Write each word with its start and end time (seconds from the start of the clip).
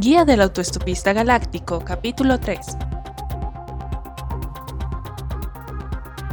Guía 0.00 0.24
del 0.24 0.40
Autoestopista 0.40 1.12
Galáctico, 1.12 1.84
capítulo 1.84 2.40
3. 2.40 2.58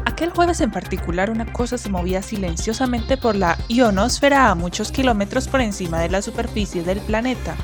Aquel 0.05 0.29
jueves 0.29 0.61
en 0.61 0.71
particular 0.71 1.29
una 1.29 1.51
cosa 1.51 1.77
se 1.77 1.89
movía 1.89 2.21
silenciosamente 2.21 3.17
por 3.17 3.35
la 3.35 3.57
ionosfera 3.67 4.49
a 4.49 4.55
muchos 4.55 4.93
kilómetros 4.93 5.49
por 5.49 5.59
encima 5.59 5.99
de 5.99 6.07
la 6.07 6.21
superficie 6.21 6.81
del 6.81 7.01
planeta. 7.01 7.57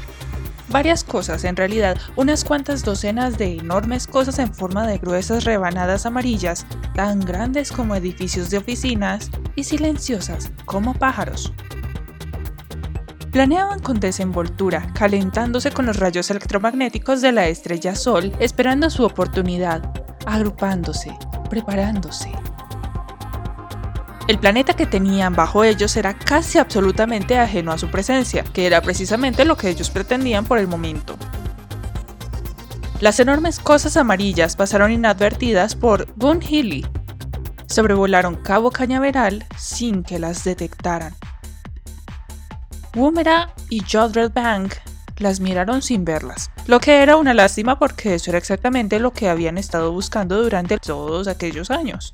Varias 0.68 1.06
cosas, 1.06 1.46
en 1.46 1.56
realidad, 1.56 1.98
unas 2.18 2.44
cuantas 2.44 2.84
docenas 2.84 3.38
de 3.38 3.54
enormes 3.54 4.06
cosas 4.06 4.40
en 4.40 4.54
forma 4.54 4.86
de 4.86 4.98
gruesas 4.98 5.46
rebanadas 5.46 6.06
amarillas, 6.06 6.66
tan 6.96 7.22
grandes 7.22 7.72
como 7.72 7.96
edificios 7.96 8.50
de 8.50 8.58
oficinas 8.58 9.32
y 9.56 9.64
silenciosas 9.64 10.52
como 10.66 10.96
pájaros. 10.96 11.54
Planeaban 13.34 13.80
con 13.80 14.00
desenvoltura, 14.00 14.86
calentándose 14.94 15.72
con 15.72 15.88
los 15.88 15.98
rayos 15.98 16.30
electromagnéticos 16.30 17.20
de 17.20 17.32
la 17.32 17.48
estrella 17.48 17.96
Sol, 17.96 18.32
esperando 18.40 18.92
su 18.92 19.04
oportunidad, 19.04 19.92
agrupándose, 20.28 21.18
preparándose. 21.50 22.32
El 24.28 24.38
planeta 24.38 24.76
que 24.76 24.86
tenían 24.86 25.34
bajo 25.34 25.64
ellos 25.64 25.98
era 25.98 26.14
casi 26.14 26.60
absolutamente 26.60 27.40
ajeno 27.40 27.72
a 27.72 27.80
su 27.80 27.90
presencia, 27.90 28.44
que 28.44 28.68
era 28.68 28.82
precisamente 28.82 29.46
lo 29.46 29.58
que 29.58 29.70
ellos 29.70 29.90
pretendían 29.90 30.46
por 30.46 30.60
el 30.60 30.68
momento. 30.68 31.18
Las 33.00 33.20
enormes 33.20 33.60
cosas 33.60 33.98
amarillas 33.98 34.56
pasaron 34.56 34.92
inadvertidas 34.92 35.76
por 35.76 36.06
Boone 36.16 36.46
Healy. 36.46 36.86
Sobrevolaron 37.66 38.36
Cabo 38.36 38.70
Cañaveral 38.70 39.48
sin 39.58 40.04
que 40.04 40.20
las 40.20 40.44
detectaran. 40.44 41.16
Woomera 42.96 43.52
y 43.70 43.82
Jodrell 43.82 44.30
Bank 44.30 44.76
las 45.18 45.40
miraron 45.40 45.82
sin 45.82 46.06
verlas, 46.06 46.52
lo 46.68 46.80
que 46.80 47.02
era 47.02 47.18
una 47.18 47.34
lástima 47.34 47.80
porque 47.80 48.16
eso 48.16 48.30
era 48.30 48.38
exactamente 48.38 49.00
lo 49.00 49.12
que 49.12 49.30
habían 49.30 49.58
estado 49.58 49.92
buscando 49.92 50.42
durante 50.44 50.78
todos 50.78 51.28
aquellos 51.28 51.72
años. 51.72 52.14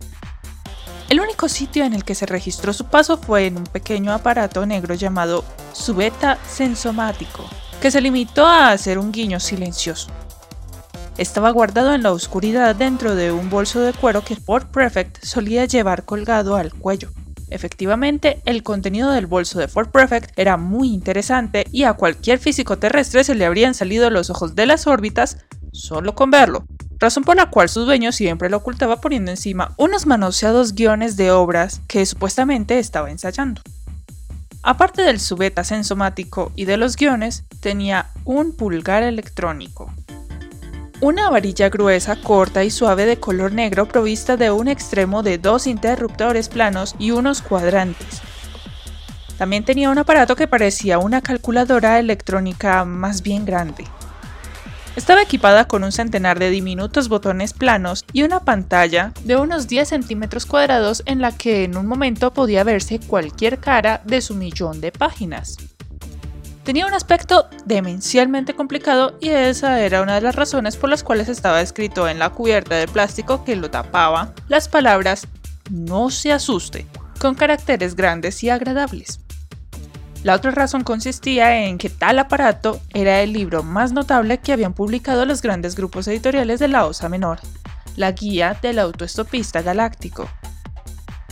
El 1.09 1.19
único 1.19 1.49
sitio 1.49 1.83
en 1.83 1.93
el 1.93 2.03
que 2.03 2.15
se 2.15 2.25
registró 2.25 2.71
su 2.71 2.85
paso 2.85 3.17
fue 3.17 3.47
en 3.47 3.57
un 3.57 3.63
pequeño 3.65 4.13
aparato 4.13 4.65
negro 4.65 4.93
llamado 4.93 5.43
subeta 5.73 6.37
sensomático, 6.47 7.43
que 7.81 7.91
se 7.91 7.99
limitó 7.99 8.45
a 8.45 8.71
hacer 8.71 8.99
un 8.99 9.11
guiño 9.11 9.39
silencioso. 9.39 10.09
Estaba 11.17 11.49
guardado 11.49 11.93
en 11.93 12.03
la 12.03 12.13
oscuridad 12.13 12.73
dentro 12.75 13.15
de 13.15 13.33
un 13.33 13.49
bolso 13.49 13.81
de 13.81 13.91
cuero 13.91 14.23
que 14.23 14.37
Fort 14.37 14.71
Prefect 14.71 15.25
solía 15.25 15.65
llevar 15.65 16.05
colgado 16.05 16.55
al 16.55 16.73
cuello. 16.73 17.09
Efectivamente, 17.49 18.41
el 18.45 18.63
contenido 18.63 19.11
del 19.11 19.27
bolso 19.27 19.59
de 19.59 19.67
Fort 19.67 19.91
Prefect 19.91 20.37
era 20.37 20.57
muy 20.57 20.93
interesante 20.93 21.65
y 21.71 21.83
a 21.83 21.93
cualquier 21.93 22.39
físico 22.39 22.77
terrestre 22.77 23.23
se 23.23 23.35
le 23.35 23.45
habrían 23.45 23.73
salido 23.73 24.09
los 24.09 24.29
ojos 24.29 24.55
de 24.55 24.65
las 24.65 24.87
órbitas 24.87 25.37
solo 25.71 26.15
con 26.15 26.31
verlo, 26.31 26.65
razón 26.99 27.23
por 27.23 27.35
la 27.35 27.49
cual 27.49 27.69
su 27.69 27.85
dueño 27.85 28.11
siempre 28.11 28.49
lo 28.49 28.57
ocultaba 28.57 29.01
poniendo 29.01 29.31
encima 29.31 29.73
unos 29.77 30.05
manoseados 30.05 30.73
guiones 30.73 31.15
de 31.15 31.31
obras 31.31 31.81
que 31.87 32.05
supuestamente 32.05 32.79
estaba 32.79 33.11
ensayando. 33.11 33.61
Aparte 34.61 35.03
del 35.03 35.19
subeta 35.19 35.63
sensomático 35.63 36.51
y 36.55 36.65
de 36.65 36.77
los 36.77 36.97
guiones, 36.97 37.45
tenía 37.61 38.07
un 38.25 38.51
pulgar 38.51 39.03
electrónico, 39.03 39.93
una 41.01 41.29
varilla 41.29 41.69
gruesa, 41.69 42.17
corta 42.17 42.63
y 42.63 42.71
suave 42.71 43.05
de 43.05 43.19
color 43.19 43.53
negro 43.53 43.87
provista 43.87 44.35
de 44.35 44.51
un 44.51 44.67
extremo 44.67 45.23
de 45.23 45.37
dos 45.37 45.65
interruptores 45.65 46.49
planos 46.49 46.95
y 46.99 47.11
unos 47.11 47.41
cuadrantes. 47.41 48.21
También 49.37 49.63
tenía 49.63 49.89
un 49.89 49.97
aparato 49.97 50.35
que 50.35 50.47
parecía 50.47 50.99
una 50.99 51.21
calculadora 51.21 51.99
electrónica 51.99 52.83
más 52.83 53.21
bien 53.21 53.45
grande. 53.45 53.85
Estaba 54.97 55.21
equipada 55.21 55.65
con 55.65 55.85
un 55.85 55.93
centenar 55.93 56.39
de 56.39 56.49
diminutos 56.49 57.07
botones 57.07 57.53
planos 57.53 58.03
y 58.11 58.23
una 58.23 58.41
pantalla 58.41 59.13
de 59.23 59.37
unos 59.37 59.69
10 59.69 59.87
centímetros 59.87 60.45
cuadrados 60.45 61.03
en 61.05 61.21
la 61.21 61.31
que 61.31 61.63
en 61.63 61.77
un 61.77 61.85
momento 61.85 62.33
podía 62.33 62.65
verse 62.65 62.99
cualquier 62.99 63.59
cara 63.59 64.01
de 64.03 64.19
su 64.19 64.35
millón 64.35 64.81
de 64.81 64.91
páginas. 64.91 65.55
Tenía 66.69 66.85
un 66.85 66.93
aspecto 66.93 67.49
demencialmente 67.65 68.53
complicado 68.53 69.17
y 69.19 69.29
esa 69.29 69.81
era 69.81 70.03
una 70.03 70.13
de 70.13 70.21
las 70.21 70.35
razones 70.35 70.77
por 70.77 70.91
las 70.91 71.03
cuales 71.03 71.27
estaba 71.27 71.61
escrito 71.61 72.07
en 72.07 72.19
la 72.19 72.29
cubierta 72.29 72.75
de 72.75 72.87
plástico 72.87 73.43
que 73.43 73.55
lo 73.55 73.71
tapaba 73.71 74.35
las 74.49 74.69
palabras 74.69 75.25
no 75.71 76.11
se 76.11 76.31
asuste, 76.31 76.85
con 77.19 77.33
caracteres 77.33 77.95
grandes 77.95 78.43
y 78.43 78.51
agradables. 78.51 79.19
La 80.21 80.35
otra 80.35 80.51
razón 80.51 80.83
consistía 80.83 81.65
en 81.65 81.79
que 81.79 81.89
tal 81.89 82.19
aparato 82.19 82.79
era 82.93 83.19
el 83.21 83.33
libro 83.33 83.63
más 83.63 83.91
notable 83.91 84.37
que 84.37 84.53
habían 84.53 84.73
publicado 84.73 85.25
los 85.25 85.41
grandes 85.41 85.75
grupos 85.75 86.07
editoriales 86.07 86.59
de 86.59 86.67
la 86.67 86.85
Osa 86.85 87.09
Menor, 87.09 87.39
la 87.95 88.11
guía 88.11 88.55
del 88.61 88.77
autoestopista 88.77 89.63
galáctico. 89.63 90.29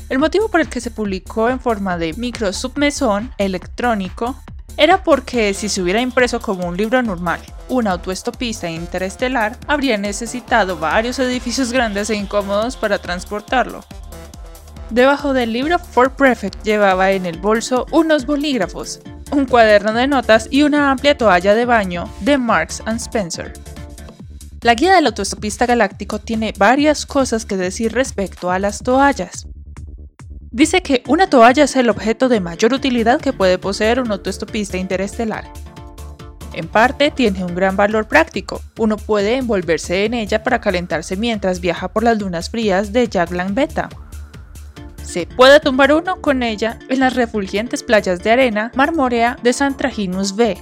El 0.09 0.17
motivo 0.17 0.49
por 0.49 0.61
el 0.61 0.67
que 0.67 0.81
se 0.81 0.89
publicó 0.89 1.47
en 1.47 1.59
forma 1.59 1.99
de 1.99 2.13
microsubmesón 2.13 3.31
electrónico 3.37 4.35
era 4.77 5.03
porque 5.03 5.53
si 5.53 5.69
se 5.69 5.81
hubiera 5.81 5.99
impreso 5.99 6.39
como 6.39 6.67
un 6.67 6.77
libro 6.77 7.01
normal, 7.01 7.39
un 7.67 7.88
autoestopista 7.88 8.69
interestelar 8.69 9.57
habría 9.67 9.97
necesitado 9.97 10.77
varios 10.77 11.17
edificios 11.19 11.73
grandes 11.73 12.09
e 12.09 12.15
incómodos 12.15 12.77
para 12.77 12.99
transportarlo. 12.99 13.83
Debajo 14.89 15.33
del 15.33 15.51
libro, 15.51 15.79
Ford 15.79 16.11
Prefect 16.11 16.63
llevaba 16.63 17.11
en 17.11 17.25
el 17.25 17.39
bolso 17.39 17.87
unos 17.91 18.25
bolígrafos, 18.25 19.01
un 19.31 19.45
cuaderno 19.45 19.91
de 19.93 20.07
notas 20.07 20.47
y 20.49 20.63
una 20.63 20.91
amplia 20.91 21.17
toalla 21.17 21.55
de 21.55 21.66
baño 21.66 22.09
de 22.21 22.37
Marks 22.37 22.81
and 22.85 23.01
Spencer. 23.01 23.51
La 24.61 24.75
guía 24.75 24.95
del 24.95 25.07
autoestopista 25.07 25.66
galáctico 25.66 26.19
tiene 26.19 26.53
varias 26.57 27.05
cosas 27.05 27.45
que 27.45 27.57
decir 27.57 27.93
respecto 27.93 28.49
a 28.49 28.59
las 28.59 28.79
toallas. 28.79 29.47
Dice 30.57 30.81
que 30.81 31.03
una 31.07 31.29
toalla 31.29 31.66
es 31.66 31.75
el 31.75 31.88
objeto 31.88 32.29
de 32.29 32.40
mayor 32.40 32.73
utilidad 32.73 33.22
que 33.22 33.31
puede 33.31 33.59
poseer 33.59 34.00
un 34.00 34.12
autoestopista 34.12 34.75
interestelar. 34.75 35.44
En 36.51 36.68
parte 36.68 37.12
tiene 37.12 37.45
un 37.45 37.53
gran 37.53 37.78
valor 37.78 38.07
práctico. 38.07 38.63
Uno 38.79 38.97
puede 38.97 39.35
envolverse 39.35 40.06
en 40.06 40.16
ella 40.16 40.41
para 40.41 40.59
calentarse 40.59 41.16
mientras 41.16 41.59
viaja 41.59 41.90
por 41.90 42.03
las 42.03 42.17
lunas 42.17 42.50
frías 42.50 42.91
de 42.91 43.07
Jaglan 43.07 43.53
Beta. 43.53 43.90
Se 45.03 45.28
puede 45.28 45.59
tumbar 45.59 45.94
uno 45.94 46.22
con 46.22 46.41
ella 46.41 46.79
en 46.90 47.01
las 47.01 47.13
refulgentes 47.13 47.84
playas 47.84 48.23
de 48.23 48.31
arena 48.31 48.72
marmórea 48.73 49.38
de 49.44 49.53
San 49.53 49.78
Traginus 49.78 50.35
B, 50.35 50.57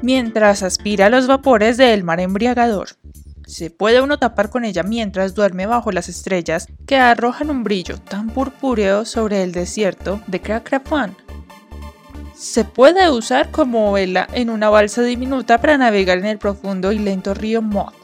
mientras 0.00 0.62
aspira 0.62 1.10
los 1.10 1.26
vapores 1.26 1.76
del 1.76 2.04
mar 2.04 2.20
embriagador. 2.20 2.88
Se 3.48 3.70
puede 3.70 4.02
uno 4.02 4.18
tapar 4.18 4.50
con 4.50 4.66
ella 4.66 4.82
mientras 4.82 5.34
duerme 5.34 5.64
bajo 5.64 5.90
las 5.90 6.10
estrellas 6.10 6.66
que 6.86 6.96
arrojan 6.96 7.48
un 7.48 7.64
brillo 7.64 7.96
tan 7.96 8.28
purpúreo 8.28 9.06
sobre 9.06 9.42
el 9.42 9.52
desierto 9.52 10.20
de 10.26 10.42
Krakrapan. 10.42 11.16
Se 12.36 12.66
puede 12.66 13.10
usar 13.10 13.50
como 13.50 13.90
vela 13.90 14.28
en 14.34 14.50
una 14.50 14.68
balsa 14.68 15.00
diminuta 15.00 15.62
para 15.62 15.78
navegar 15.78 16.18
en 16.18 16.26
el 16.26 16.36
profundo 16.36 16.92
y 16.92 16.98
lento 16.98 17.32
río 17.32 17.62
Moth. 17.62 17.94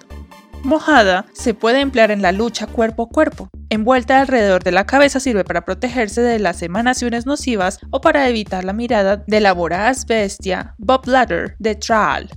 Mojada 0.63 1.27
se 1.35 1.53
puede 1.53 1.81
emplear 1.81 2.11
en 2.11 2.23
la 2.23 2.33
lucha 2.33 2.67
cuerpo 2.67 3.03
a 3.03 3.09
cuerpo. 3.11 3.51
Envuelta 3.69 4.21
alrededor 4.21 4.65
de 4.65 4.73
la 4.73 4.87
cabeza 4.87 5.21
sirve 5.21 5.45
para 5.45 5.67
protegerse 5.67 6.23
de 6.23 6.39
las 6.39 6.63
emanaciones 6.63 7.27
nocivas 7.27 7.81
o 7.91 8.01
para 8.01 8.31
evitar 8.31 8.65
la 8.65 8.73
mirada 8.73 9.23
de 9.27 9.41
la 9.41 9.53
voraz 9.53 10.07
bestia 10.07 10.75
Bob 10.79 11.07
Ladder 11.07 11.55
de 11.59 11.75
Traal 11.75 12.31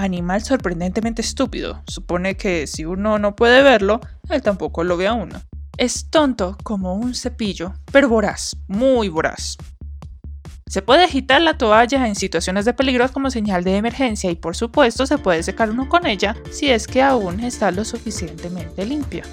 animal 0.00 0.42
sorprendentemente 0.42 1.22
estúpido. 1.22 1.82
Supone 1.86 2.36
que 2.36 2.66
si 2.66 2.84
uno 2.84 3.18
no 3.18 3.36
puede 3.36 3.62
verlo, 3.62 4.00
él 4.28 4.42
tampoco 4.42 4.84
lo 4.84 4.96
ve 4.96 5.06
a 5.06 5.14
uno. 5.14 5.40
Es 5.76 6.10
tonto 6.10 6.56
como 6.62 6.94
un 6.94 7.14
cepillo, 7.14 7.74
pero 7.92 8.08
voraz, 8.08 8.56
muy 8.68 9.08
voraz. 9.08 9.56
Se 10.68 10.82
puede 10.82 11.04
agitar 11.04 11.42
la 11.42 11.58
toalla 11.58 12.06
en 12.06 12.14
situaciones 12.14 12.64
de 12.64 12.74
peligro 12.74 13.10
como 13.12 13.30
señal 13.30 13.64
de 13.64 13.76
emergencia 13.76 14.30
y 14.30 14.36
por 14.36 14.54
supuesto 14.54 15.04
se 15.04 15.18
puede 15.18 15.42
secar 15.42 15.68
uno 15.70 15.88
con 15.88 16.06
ella 16.06 16.36
si 16.52 16.70
es 16.70 16.86
que 16.86 17.02
aún 17.02 17.40
está 17.40 17.72
lo 17.72 17.84
suficientemente 17.84 18.86
limpia. 18.86 19.24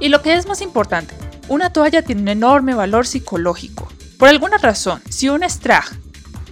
Y 0.00 0.08
lo 0.08 0.22
que 0.22 0.34
es 0.34 0.46
más 0.46 0.62
importante, 0.62 1.14
una 1.48 1.70
toalla 1.70 2.02
tiene 2.02 2.22
un 2.22 2.28
enorme 2.28 2.74
valor 2.74 3.06
psicológico. 3.06 3.92
Por 4.18 4.28
alguna 4.28 4.56
razón, 4.56 5.02
si 5.10 5.28
un 5.28 5.42
Strag, 5.42 5.84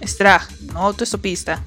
Strag, 0.03 0.41
no 0.73 0.81
autoestopista, 0.81 1.63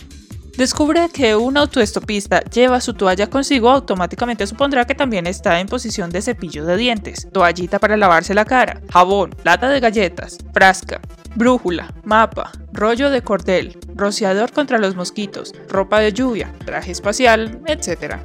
descubre 0.57 1.09
que 1.13 1.35
un 1.35 1.57
autoestopista 1.57 2.41
lleva 2.43 2.81
su 2.81 2.95
toalla 2.95 3.29
consigo, 3.29 3.71
automáticamente 3.71 4.47
supondrá 4.47 4.87
que 4.87 4.95
también 4.95 5.27
está 5.27 5.61
en 5.61 5.67
posición 5.67 6.11
de 6.11 6.23
cepillo 6.23 6.65
de 6.65 6.77
dientes, 6.77 7.29
toallita 7.33 7.79
para 7.79 7.97
lavarse 7.97 8.35
la 8.35 8.45
cara, 8.45 8.81
jabón, 8.91 9.35
lata 9.43 9.69
de 9.69 9.81
galletas, 9.81 10.39
frasca, 10.53 11.01
brújula, 11.35 11.93
mapa, 12.05 12.53
rollo 12.73 13.11
de 13.11 13.23
cordel, 13.23 13.79
rociador 13.95 14.53
contra 14.53 14.79
los 14.79 14.95
mosquitos, 14.95 15.53
ropa 15.69 16.01
de 16.01 16.13
lluvia, 16.13 16.53
traje 16.65 16.93
espacial, 16.93 17.61
etc. 17.67 18.17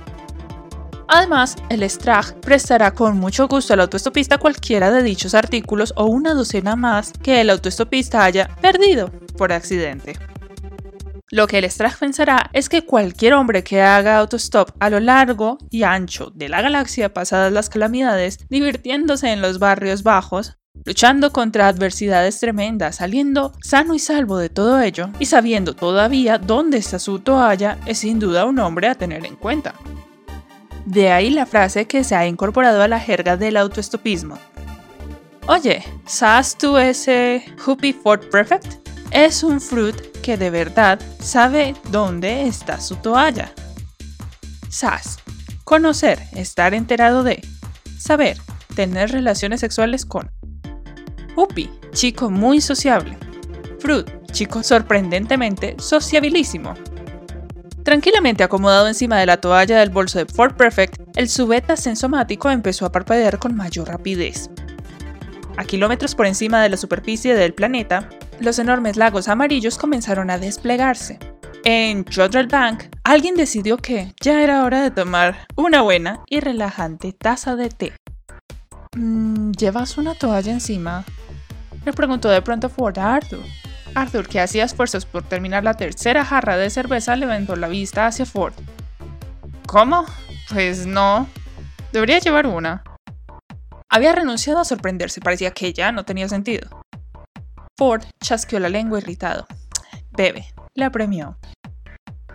Además, 1.08 1.56
el 1.70 1.90
Strag 1.90 2.40
prestará 2.40 2.92
con 2.92 3.18
mucho 3.18 3.48
gusto 3.48 3.74
al 3.74 3.80
autoestopista 3.80 4.38
cualquiera 4.38 4.92
de 4.92 5.02
dichos 5.02 5.34
artículos 5.34 5.92
o 5.96 6.06
una 6.06 6.36
docena 6.36 6.76
más 6.76 7.12
que 7.24 7.42
el 7.42 7.50
autoestopista 7.50 8.24
haya 8.24 8.48
perdido 8.62 9.10
por 9.36 9.52
accidente. 9.52 10.29
Lo 11.32 11.46
que 11.46 11.62
Lestrade 11.62 11.96
pensará 12.00 12.50
es 12.54 12.70
que 12.70 12.86
cualquier 12.86 13.34
hombre 13.34 13.64
que 13.64 13.84
haga 13.84 14.18
autostop 14.18 14.72
a 14.80 14.90
lo 14.90 15.00
largo 15.00 15.60
y 15.70 15.84
ancho 15.84 16.32
de 16.34 16.50
la 16.50 16.62
galaxia 16.62 17.14
pasadas 17.14 17.54
las 17.54 17.70
calamidades, 17.70 18.40
divirtiéndose 18.50 19.32
en 19.32 19.42
los 19.42 19.60
barrios 19.60 20.02
bajos, 20.02 20.58
luchando 20.86 21.32
contra 21.32 21.68
adversidades 21.68 22.40
tremendas, 22.40 22.96
saliendo 22.96 23.54
sano 23.62 23.94
y 23.94 24.00
salvo 24.00 24.40
de 24.40 24.50
todo 24.50 24.82
ello 24.82 25.10
y 25.20 25.28
sabiendo 25.28 25.76
todavía 25.76 26.40
dónde 26.40 26.80
está 26.80 26.98
su 26.98 27.20
toalla, 27.20 27.78
es 27.86 28.00
sin 28.00 28.18
duda 28.18 28.46
un 28.46 28.58
hombre 28.58 28.88
a 28.88 28.96
tener 28.96 29.24
en 29.26 29.36
cuenta. 29.36 29.76
De 30.86 31.12
ahí 31.12 31.30
la 31.30 31.46
frase 31.46 31.86
que 31.86 32.04
se 32.04 32.16
ha 32.16 32.26
incorporado 32.26 32.82
a 32.82 32.88
la 32.88 33.00
jerga 33.00 33.38
del 33.38 33.58
autoestopismo. 33.58 34.40
Oye, 35.48 35.84
¿sabes 36.08 36.58
tú 36.58 36.78
ese 36.80 37.46
Hoopy 37.64 37.94
Ford 37.94 38.22
Perfect? 38.32 38.89
Es 39.12 39.44
un 39.44 39.60
fruit 39.60 39.96
que 40.22 40.38
de 40.38 40.52
verdad 40.52 41.00
sabe 41.20 41.74
dónde 41.90 42.48
está 42.48 42.80
su 42.80 42.96
toalla. 42.96 43.52
SAS. 44.70 45.18
Conocer, 45.64 46.20
estar 46.34 46.76
enterado 46.76 47.24
de. 47.24 47.42
Saber, 47.98 48.38
tener 48.76 49.12
relaciones 49.12 49.62
sexuales 49.62 50.06
con. 50.06 50.30
Upi, 51.36 51.72
chico 51.92 52.30
muy 52.30 52.62
sociable. 52.62 53.18
Fruit, 53.80 54.08
chico 54.32 54.62
sorprendentemente 54.62 55.76
sociabilísimo. 55.80 56.76
Tranquilamente 57.84 58.44
acomodado 58.44 58.88
encima 58.88 59.18
de 59.18 59.26
la 59.26 59.38
toalla 59.38 59.80
del 59.80 59.90
bolso 59.90 60.20
de 60.20 60.26
Ford 60.26 60.56
Perfect, 60.56 61.02
el 61.16 61.30
subeta 61.30 61.76
sensomático 61.76 62.52
empezó 62.52 62.86
a 62.86 62.92
parpadear 62.92 63.40
con 63.40 63.56
mayor 63.56 63.88
rapidez. 63.88 64.52
A 65.58 65.64
kilómetros 65.64 66.14
por 66.14 66.28
encima 66.28 66.62
de 66.62 66.70
la 66.70 66.78
superficie 66.78 67.34
del 67.34 67.56
planeta, 67.56 68.08
los 68.40 68.60
enormes 68.60 68.98
lagos 68.98 69.28
amarillos 69.28 69.78
comenzaron 69.78 70.30
a 70.30 70.38
desplegarse. 70.38 71.20
En 71.66 72.06
Jodrell 72.06 72.48
Bank, 72.48 72.84
alguien 73.04 73.36
decidió 73.36 73.78
que 73.78 74.14
ya 74.22 74.44
era 74.44 74.64
hora 74.64 74.82
de 74.82 74.92
tomar 74.92 75.48
una 75.56 75.82
buena 75.82 76.22
y 76.28 76.40
relajante 76.40 77.12
taza 77.12 77.56
de 77.56 77.70
té. 77.70 77.94
Mm, 78.96 79.52
¿Llevas 79.52 79.98
una 79.98 80.16
toalla 80.16 80.52
encima? 80.52 81.04
Le 81.86 81.94
preguntó 81.94 82.30
de 82.30 82.42
pronto 82.42 82.70
Ford 82.70 82.98
a 82.98 83.14
Arthur. 83.14 83.44
Arthur, 83.96 84.28
que 84.28 84.40
hacía 84.40 84.64
esfuerzos 84.64 85.06
por 85.06 85.24
terminar 85.24 85.64
la 85.64 85.74
tercera 85.74 86.24
jarra 86.24 86.58
de 86.58 86.70
cerveza, 86.70 87.16
levantó 87.16 87.56
la 87.56 87.68
vista 87.68 88.08
hacia 88.08 88.26
Ford. 88.26 88.54
¿Cómo? 89.66 90.06
Pues 90.50 90.86
no. 90.86 91.28
Debería 91.92 92.20
llevar 92.20 92.48
una. 92.48 92.84
Había 93.90 94.14
renunciado 94.14 94.60
a 94.60 94.66
sorprenderse, 94.66 95.20
parecía 95.20 95.52
que 95.52 95.74
ya 95.74 95.92
no 95.92 96.06
tenía 96.06 96.30
sentido. 96.30 96.79
Ford 97.80 98.04
chasqueó 98.20 98.60
la 98.60 98.68
lengua 98.68 98.98
irritado. 98.98 99.48
Bebe, 100.12 100.54
le 100.76 100.84
apremió. 100.84 101.40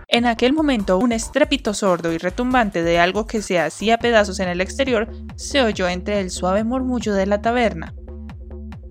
En 0.08 0.24
aquel 0.24 0.54
momento, 0.54 0.96
un 0.96 1.12
estrépito 1.12 1.74
sordo 1.74 2.14
y 2.14 2.16
retumbante 2.16 2.82
de 2.82 2.98
algo 2.98 3.26
que 3.26 3.42
se 3.42 3.60
hacía 3.60 3.98
pedazos 3.98 4.40
en 4.40 4.48
el 4.48 4.62
exterior 4.62 5.06
se 5.36 5.60
oyó 5.60 5.86
entre 5.86 6.20
el 6.20 6.30
suave 6.30 6.64
murmullo 6.64 7.12
de 7.12 7.26
la 7.26 7.42
taberna. 7.42 7.94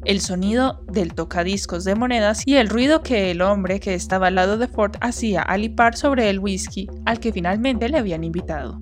El 0.06 0.22
sonido 0.22 0.86
del 0.92 1.16
tocadiscos 1.16 1.86
de 1.86 1.96
monedas 1.96 2.44
y 2.46 2.58
el 2.58 2.70
ruido 2.70 3.02
que 3.02 3.32
el 3.32 3.42
hombre 3.42 3.80
que 3.80 3.96
estaba 3.96 4.28
al 4.28 4.36
lado 4.36 4.60
de 4.60 4.68
Ford 4.68 4.96
hacía 5.02 5.42
al 5.42 5.64
hipar 5.64 5.98
sobre 5.98 6.30
el 6.30 6.38
whisky 6.38 6.88
al 7.08 7.20
que 7.20 7.34
finalmente 7.34 7.90
le 7.90 7.98
habían 7.98 8.24
invitado. 8.24 8.78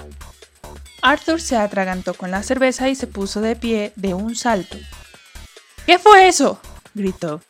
Arthur 1.01 1.39
se 1.39 1.55
atragantó 1.55 2.15
con 2.15 2.31
la 2.31 2.43
cerveza 2.43 2.89
y 2.89 2.95
se 2.95 3.07
puso 3.07 3.39
de 3.39 3.55
pie 3.55 3.93
de 3.95 4.13
un 4.13 4.35
salto. 4.35 4.75
¿Qué 5.85 5.97
fue 5.99 6.27
eso? 6.27 6.59
Gritó. 6.93 7.41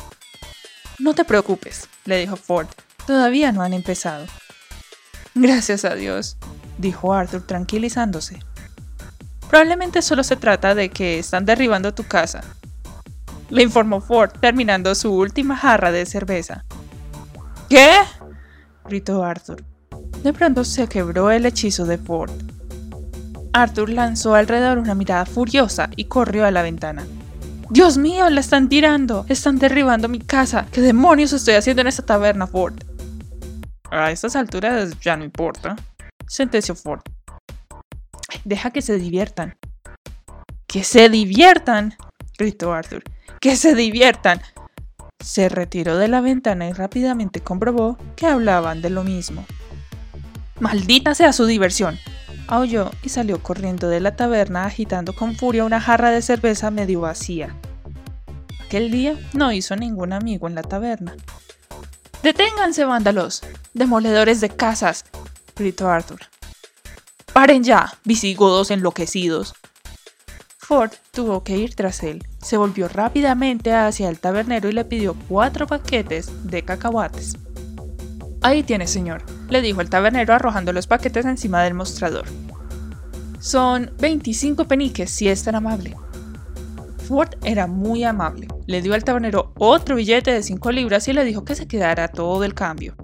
No 1.00 1.14
te 1.14 1.26
preocupes, 1.26 1.88
le 2.06 2.18
dijo 2.18 2.36
Ford. 2.36 2.68
Todavía 3.08 3.52
no 3.52 3.62
han 3.62 3.74
empezado. 3.74 4.26
Gracias 5.34 5.86
a 5.86 5.96
Dios, 5.96 6.38
dijo 6.78 7.14
Arthur 7.14 7.46
tranquilizándose. 7.46 8.40
Probablemente 9.50 10.02
solo 10.02 10.24
se 10.24 10.36
trata 10.36 10.76
de 10.76 10.90
que 10.90 11.20
están 11.20 11.46
derribando 11.46 11.94
tu 11.94 12.04
casa, 12.04 12.42
le 13.52 13.64
informó 13.64 14.00
Ford, 14.00 14.32
terminando 14.40 14.96
su 14.96 15.14
última 15.14 15.58
jarra 15.58 15.92
de 15.92 16.06
cerveza. 16.06 16.64
¿Qué? 17.70 17.98
gritó 18.86 19.24
Arthur. 19.24 19.64
De 20.24 20.32
pronto 20.32 20.64
se 20.64 20.88
quebró 20.88 21.32
el 21.32 21.46
hechizo 21.46 21.86
de 21.86 21.98
Ford. 21.98 22.32
Arthur 23.52 23.90
lanzó 23.90 24.36
alrededor 24.36 24.78
una 24.78 24.96
mirada 24.96 25.26
furiosa 25.26 25.90
y 25.98 26.06
corrió 26.06 26.46
a 26.46 26.52
la 26.52 26.62
ventana. 26.62 27.06
Dios 27.72 27.98
mío, 27.98 28.30
la 28.30 28.42
están 28.42 28.68
tirando. 28.68 29.26
Están 29.30 29.58
derribando 29.58 30.10
mi 30.10 30.20
casa. 30.20 30.68
¿Qué 30.74 30.82
demonios 30.82 31.32
estoy 31.32 31.54
haciendo 31.54 31.80
en 31.80 31.88
esta 31.88 32.04
taberna, 32.04 32.46
Ford? 32.46 32.74
A 33.90 34.12
estas 34.12 34.36
alturas 34.36 35.00
ya 35.00 35.16
no 35.16 35.24
importa, 35.24 35.78
sentenció 36.28 36.76
Ford. 36.76 37.00
Deja 38.44 38.72
que 38.72 38.82
se 38.82 38.98
diviertan. 38.98 39.56
¡Que 40.68 40.84
se 40.84 41.08
diviertan! 41.08 41.96
gritó 42.38 42.74
Arthur. 42.74 43.04
¡Que 43.40 43.56
se 43.56 43.74
diviertan! 43.74 44.42
Se 45.24 45.48
retiró 45.48 45.98
de 45.98 46.10
la 46.10 46.20
ventana 46.20 46.68
y 46.68 46.74
rápidamente 46.74 47.40
comprobó 47.40 47.98
que 48.18 48.28
hablaban 48.28 48.82
de 48.82 48.90
lo 48.90 49.06
mismo. 49.06 49.46
¡Maldita 50.60 51.16
sea 51.16 51.32
su 51.32 51.46
diversión! 51.46 51.98
Aulló 52.48 52.92
y 53.04 53.10
salió 53.10 53.42
corriendo 53.42 53.88
de 53.88 54.00
la 54.00 54.16
taberna 54.16 54.66
agitando 54.66 55.14
con 55.14 55.36
furia 55.36 55.64
una 55.66 55.82
jarra 55.82 56.12
de 56.12 56.22
cerveza 56.22 56.72
medio 56.72 57.02
vacía. 57.02 57.56
Aquel 58.66 58.92
día 58.92 59.18
no 59.34 59.52
hizo 59.52 59.76
ningún 59.76 60.14
amigo 60.14 60.48
en 60.48 60.56
la 60.56 60.64
taberna. 60.64 61.16
¡Deténganse, 62.24 62.86
vándalos! 62.86 63.42
¡Demoledores 63.74 64.42
de 64.42 64.50
casas! 64.50 65.06
gritó 65.56 65.90
Arthur. 65.90 66.22
¡Paren 67.34 67.64
ya, 67.64 67.94
visigodos 68.04 68.72
enloquecidos! 68.72 69.54
Ford 70.58 70.92
tuvo 71.12 71.44
que 71.44 71.58
ir 71.58 71.76
tras 71.76 72.02
él. 72.04 72.24
Se 72.42 72.56
volvió 72.56 72.88
rápidamente 72.88 73.74
hacia 73.74 74.08
el 74.08 74.20
tabernero 74.20 74.70
y 74.70 74.72
le 74.72 74.86
pidió 74.86 75.16
cuatro 75.28 75.68
paquetes 75.68 76.30
de 76.46 76.64
cacahuates. 76.64 77.36
Ahí 78.42 78.64
tiene, 78.64 78.88
señor, 78.88 79.24
le 79.52 79.62
dijo 79.62 79.82
el 79.82 79.90
tabernero 79.90 80.34
arrojando 80.34 80.74
los 80.74 80.88
paquetes 80.88 81.26
encima 81.26 81.62
del 81.62 81.74
mostrador. 81.74 82.26
Son 83.40 83.92
25 84.00 84.66
peniques, 84.66 85.12
si 85.12 85.28
es 85.28 85.44
tan 85.44 85.56
amable. 85.56 85.96
Ford 87.08 87.36
era 87.44 87.68
muy 87.68 88.06
amable. 88.06 88.48
Le 88.66 88.82
dio 88.82 88.94
al 88.94 89.04
tabernero 89.04 89.52
otro 89.58 89.98
billete 89.98 90.32
de 90.32 90.42
5 90.42 90.72
libras 90.72 91.08
y 91.10 91.14
le 91.14 91.26
dijo 91.26 91.44
que 91.44 91.56
se 91.56 91.68
quedara 91.68 92.08
todo 92.08 92.46
el 92.46 92.54
cambio. 92.54 92.96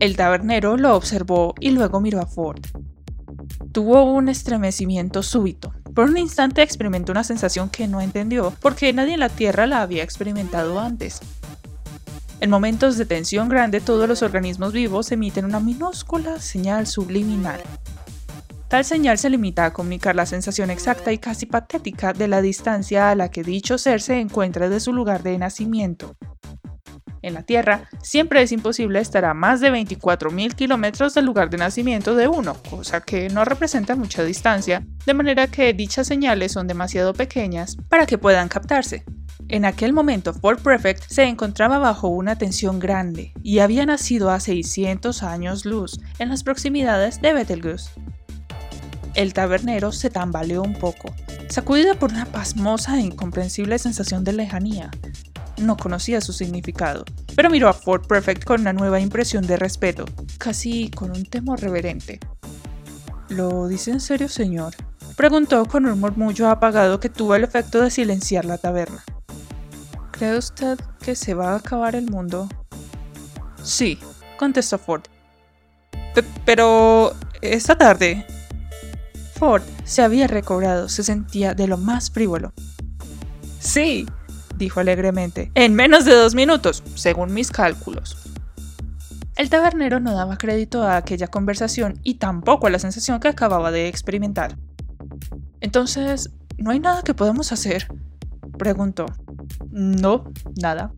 El 0.00 0.16
tabernero 0.16 0.78
lo 0.78 0.96
observó 0.96 1.54
y 1.60 1.70
luego 1.70 2.00
miró 2.00 2.20
a 2.20 2.26
Ford. 2.26 2.64
Tuvo 3.72 4.04
un 4.04 4.30
estremecimiento 4.30 5.22
súbito. 5.22 5.74
Por 5.94 6.08
un 6.08 6.16
instante 6.16 6.62
experimentó 6.62 7.12
una 7.12 7.24
sensación 7.24 7.68
que 7.68 7.88
no 7.88 8.00
entendió, 8.00 8.54
porque 8.60 8.92
nadie 8.94 9.14
en 9.14 9.20
la 9.20 9.28
Tierra 9.28 9.66
la 9.66 9.82
había 9.82 10.02
experimentado 10.02 10.80
antes. 10.80 11.20
En 12.42 12.50
momentos 12.50 12.98
de 12.98 13.06
tensión 13.06 13.48
grande, 13.48 13.80
todos 13.80 14.08
los 14.08 14.20
organismos 14.20 14.72
vivos 14.72 15.12
emiten 15.12 15.44
una 15.44 15.60
minúscula 15.60 16.40
señal 16.40 16.88
subliminal. 16.88 17.60
Tal 18.66 18.84
señal 18.84 19.16
se 19.16 19.30
limita 19.30 19.64
a 19.64 19.72
comunicar 19.72 20.16
la 20.16 20.26
sensación 20.26 20.68
exacta 20.68 21.12
y 21.12 21.18
casi 21.18 21.46
patética 21.46 22.12
de 22.12 22.26
la 22.26 22.42
distancia 22.42 23.10
a 23.10 23.14
la 23.14 23.30
que 23.30 23.44
dicho 23.44 23.78
ser 23.78 24.00
se 24.00 24.18
encuentra 24.18 24.68
de 24.68 24.80
su 24.80 24.92
lugar 24.92 25.22
de 25.22 25.38
nacimiento. 25.38 26.16
En 27.22 27.34
la 27.34 27.44
Tierra, 27.44 27.88
siempre 28.02 28.42
es 28.42 28.50
imposible 28.50 28.98
estar 28.98 29.24
a 29.24 29.34
más 29.34 29.60
de 29.60 29.70
24.000 29.70 30.56
kilómetros 30.56 31.14
del 31.14 31.26
lugar 31.26 31.48
de 31.48 31.58
nacimiento 31.58 32.16
de 32.16 32.26
uno, 32.26 32.56
cosa 32.68 33.02
que 33.02 33.28
no 33.28 33.44
representa 33.44 33.94
mucha 33.94 34.24
distancia, 34.24 34.84
de 35.06 35.14
manera 35.14 35.46
que 35.46 35.72
dichas 35.74 36.08
señales 36.08 36.50
son 36.50 36.66
demasiado 36.66 37.14
pequeñas 37.14 37.76
para 37.88 38.04
que 38.04 38.18
puedan 38.18 38.48
captarse. 38.48 39.04
En 39.52 39.66
aquel 39.66 39.92
momento, 39.92 40.32
Fort 40.32 40.62
Prefect 40.62 41.10
se 41.10 41.24
encontraba 41.24 41.76
bajo 41.76 42.08
una 42.08 42.36
tensión 42.36 42.78
grande 42.78 43.34
y 43.42 43.58
había 43.58 43.84
nacido 43.84 44.30
a 44.30 44.40
600 44.40 45.22
años 45.22 45.66
luz 45.66 46.00
en 46.18 46.30
las 46.30 46.42
proximidades 46.42 47.20
de 47.20 47.34
Betelgeuse. 47.34 47.90
El 49.14 49.34
tabernero 49.34 49.92
se 49.92 50.08
tambaleó 50.08 50.62
un 50.62 50.72
poco, 50.72 51.14
sacudido 51.50 51.98
por 51.98 52.12
una 52.12 52.24
pasmosa 52.24 52.96
e 52.96 53.02
incomprensible 53.02 53.78
sensación 53.78 54.24
de 54.24 54.32
lejanía. 54.32 54.90
No 55.58 55.76
conocía 55.76 56.22
su 56.22 56.32
significado, 56.32 57.04
pero 57.36 57.50
miró 57.50 57.68
a 57.68 57.74
Fort 57.74 58.06
Prefect 58.06 58.44
con 58.44 58.62
una 58.62 58.72
nueva 58.72 59.00
impresión 59.00 59.46
de 59.46 59.58
respeto, 59.58 60.06
casi 60.38 60.88
con 60.88 61.10
un 61.10 61.26
temor 61.26 61.60
reverente. 61.60 62.20
¿Lo 63.28 63.68
dice 63.68 63.90
en 63.90 64.00
serio, 64.00 64.30
señor? 64.30 64.72
Preguntó 65.14 65.66
con 65.66 65.84
un 65.84 66.00
murmullo 66.00 66.48
apagado 66.48 67.00
que 67.00 67.10
tuvo 67.10 67.34
el 67.34 67.44
efecto 67.44 67.82
de 67.82 67.90
silenciar 67.90 68.46
la 68.46 68.56
taberna. 68.56 69.04
¿Cree 70.22 70.38
usted 70.38 70.78
que 71.00 71.16
se 71.16 71.34
va 71.34 71.50
a 71.50 71.56
acabar 71.56 71.96
el 71.96 72.08
mundo? 72.08 72.48
Sí, 73.60 73.98
contestó 74.38 74.78
Ford. 74.78 75.02
pero... 76.44 77.12
esta 77.40 77.76
tarde... 77.76 78.24
Ford 79.34 79.64
se 79.82 80.00
había 80.00 80.28
recobrado, 80.28 80.88
se 80.88 81.02
sentía 81.02 81.54
de 81.54 81.66
lo 81.66 81.76
más 81.76 82.12
frívolo. 82.12 82.52
Sí, 83.58 84.06
dijo 84.58 84.78
alegremente, 84.78 85.50
en 85.56 85.74
menos 85.74 86.04
de 86.04 86.14
dos 86.14 86.36
minutos, 86.36 86.84
según 86.94 87.34
mis 87.34 87.50
cálculos. 87.50 88.16
El 89.34 89.50
tabernero 89.50 89.98
no 89.98 90.14
daba 90.14 90.38
crédito 90.38 90.84
a 90.84 90.98
aquella 90.98 91.26
conversación 91.26 91.98
y 92.04 92.18
tampoco 92.18 92.68
a 92.68 92.70
la 92.70 92.78
sensación 92.78 93.18
que 93.18 93.26
acababa 93.26 93.72
de 93.72 93.88
experimentar. 93.88 94.56
Entonces, 95.60 96.30
¿no 96.58 96.70
hay 96.70 96.78
nada 96.78 97.02
que 97.02 97.12
podamos 97.12 97.50
hacer? 97.50 97.88
preguntó. 98.56 99.06
No, 99.72 100.30
nada. 100.60 100.92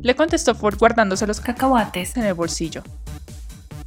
Le 0.00 0.14
contestó 0.14 0.54
Ford 0.54 0.78
guardándose 0.78 1.26
los 1.26 1.40
cacahuates 1.40 2.16
en 2.16 2.24
el 2.24 2.34
bolsillo. 2.34 2.82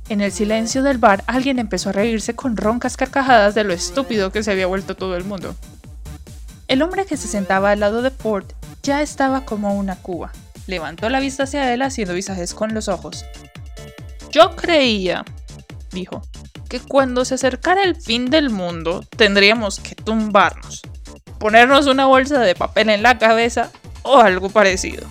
En 0.09 0.19
el 0.19 0.33
silencio 0.33 0.83
del 0.83 0.97
bar, 0.97 1.23
alguien 1.27 1.59
empezó 1.59 1.89
a 1.89 1.93
reírse 1.93 2.35
con 2.35 2.57
roncas 2.57 2.97
carcajadas 2.97 3.55
de 3.55 3.63
lo 3.63 3.73
estúpido 3.73 4.31
que 4.31 4.43
se 4.43 4.51
había 4.51 4.67
vuelto 4.67 4.95
todo 4.95 5.15
el 5.15 5.23
mundo. 5.23 5.55
El 6.67 6.81
hombre 6.81 7.05
que 7.05 7.15
se 7.15 7.27
sentaba 7.27 7.71
al 7.71 7.79
lado 7.79 8.01
de 8.01 8.11
Ford 8.11 8.45
ya 8.83 9.01
estaba 9.01 9.45
como 9.45 9.75
una 9.75 9.95
cuba. 9.95 10.33
Levantó 10.67 11.09
la 11.09 11.21
vista 11.21 11.43
hacia 11.43 11.73
él 11.73 11.81
haciendo 11.81 12.13
visajes 12.13 12.53
con 12.53 12.73
los 12.73 12.89
ojos. 12.89 13.25
Yo 14.29 14.55
creía, 14.57 15.23
dijo, 15.91 16.21
que 16.67 16.81
cuando 16.81 17.23
se 17.23 17.35
acercara 17.35 17.83
el 17.83 17.95
fin 17.95 18.29
del 18.29 18.49
mundo 18.49 19.05
tendríamos 19.15 19.79
que 19.79 19.95
tumbarnos, 19.95 20.81
ponernos 21.43 21.87
una 21.87 22.05
bolsa 22.05 22.39
de 22.39 22.55
papel 22.55 22.87
en 22.87 23.03
la 23.03 23.17
cabeza 23.17 23.69
o 24.03 24.17
algo 24.17 24.49
parecido. 24.49 25.05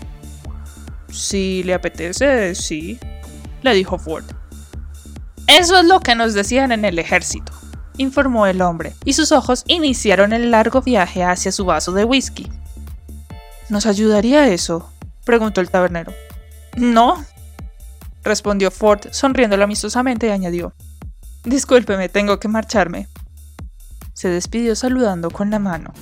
Si 1.11 1.63
le 1.63 1.75
apetece, 1.75 2.55
sí, 2.55 2.99
le 3.61 3.75
dijo 3.75 3.99
Ford. 3.99 4.25
Eso 5.47 5.79
es 5.79 5.85
lo 5.85 6.01
que 6.01 6.15
nos 6.15 6.33
decían 6.33 6.73
en 6.73 6.87
el 6.87 6.99
ejército, 6.99 7.53
informó 7.99 8.47
el 8.47 8.63
hombre, 8.63 8.95
y 9.05 9.13
sus 9.13 9.31
ojos 9.31 9.65
iniciaron 9.67 10.33
el 10.33 10.51
largo 10.51 10.81
viaje 10.81 11.23
hacia 11.23 11.53
su 11.53 11.67
vaso 11.67 11.93
de 11.93 12.07
whisky. 12.07 12.51
¿Nos 13.69 13.85
ayudaría 13.85 14.49
eso? 14.49 14.91
preguntó 15.27 15.61
el 15.61 15.69
tabernero. 15.69 16.15
No, 16.77 17.23
respondió 18.25 18.71
Ford, 18.71 19.01
sonriéndole 19.11 19.65
amistosamente 19.65 20.29
y 20.29 20.31
añadió. 20.31 20.73
Discúlpeme, 21.45 22.09
tengo 22.09 22.41
que 22.41 22.49
marcharme. 22.49 23.07
Se 24.15 24.31
despidió 24.31 24.75
saludando 24.75 25.31
con 25.31 25.51
la 25.51 25.59
mano. 25.59 25.93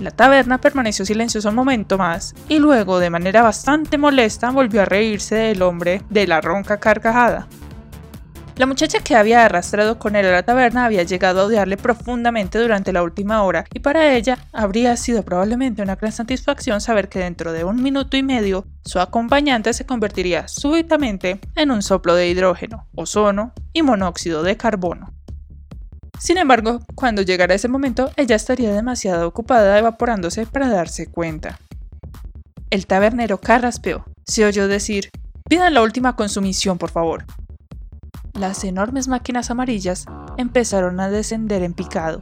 La 0.00 0.10
taberna 0.10 0.58
permaneció 0.58 1.04
silenciosa 1.04 1.50
un 1.50 1.54
momento 1.54 1.98
más, 1.98 2.34
y 2.48 2.58
luego, 2.58 2.98
de 3.00 3.10
manera 3.10 3.42
bastante 3.42 3.98
molesta, 3.98 4.50
volvió 4.50 4.80
a 4.80 4.86
reírse 4.86 5.34
del 5.34 5.60
hombre 5.60 6.00
de 6.08 6.26
la 6.26 6.40
ronca 6.40 6.80
carcajada. 6.80 7.46
La 8.56 8.64
muchacha 8.64 9.00
que 9.00 9.14
había 9.14 9.44
arrastrado 9.44 9.98
con 9.98 10.16
él 10.16 10.24
a 10.24 10.32
la 10.32 10.42
taberna 10.42 10.86
había 10.86 11.02
llegado 11.02 11.40
a 11.40 11.44
odiarle 11.44 11.76
profundamente 11.76 12.58
durante 12.58 12.94
la 12.94 13.02
última 13.02 13.42
hora, 13.42 13.66
y 13.74 13.80
para 13.80 14.14
ella 14.14 14.38
habría 14.52 14.96
sido 14.96 15.22
probablemente 15.22 15.82
una 15.82 15.96
gran 15.96 16.12
satisfacción 16.12 16.80
saber 16.80 17.10
que 17.10 17.18
dentro 17.18 17.52
de 17.52 17.64
un 17.64 17.82
minuto 17.82 18.16
y 18.16 18.22
medio 18.22 18.64
su 18.84 19.00
acompañante 19.00 19.74
se 19.74 19.84
convertiría 19.84 20.48
súbitamente 20.48 21.40
en 21.56 21.70
un 21.70 21.82
soplo 21.82 22.14
de 22.14 22.28
hidrógeno, 22.28 22.86
ozono 22.94 23.52
y 23.74 23.82
monóxido 23.82 24.42
de 24.42 24.56
carbono. 24.56 25.12
Sin 26.20 26.36
embargo, 26.36 26.80
cuando 26.94 27.22
llegara 27.22 27.54
ese 27.54 27.68
momento, 27.68 28.10
ella 28.16 28.36
estaría 28.36 28.72
demasiado 28.74 29.26
ocupada 29.26 29.78
evaporándose 29.78 30.44
para 30.44 30.68
darse 30.68 31.06
cuenta. 31.06 31.58
El 32.68 32.86
tabernero 32.86 33.40
carraspeó. 33.40 34.04
Se 34.26 34.44
oyó 34.44 34.68
decir, 34.68 35.10
pidan 35.48 35.72
la 35.72 35.82
última 35.82 36.16
consumición, 36.16 36.76
por 36.76 36.90
favor. 36.90 37.24
Las 38.34 38.62
enormes 38.64 39.08
máquinas 39.08 39.50
amarillas 39.50 40.04
empezaron 40.36 41.00
a 41.00 41.08
descender 41.08 41.62
en 41.62 41.72
picado, 41.72 42.20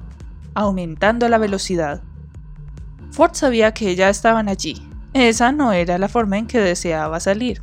aumentando 0.55 1.29
la 1.29 1.39
velocidad. 1.39 2.01
Ford 3.11 3.33
sabía 3.35 3.75
que 3.75 3.97
ya 3.97 4.09
estaban 4.09 4.49
allí. 4.49 4.89
Esa 5.13 5.51
no 5.51 5.73
era 5.73 5.99
la 5.99 6.09
forma 6.09 6.39
en 6.39 6.47
que 6.47 6.61
deseaba 6.61 7.19
salir. 7.19 7.63